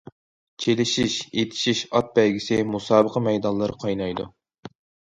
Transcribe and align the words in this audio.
چېلىشىش، 0.63 1.17
ئېتىشىش، 1.41 1.83
ئات 1.99 2.11
بەيگىسى... 2.17 2.59
مۇسابىقە 2.73 3.25
مەيدانلىرى 3.31 3.81
قاينايدۇ. 3.87 4.31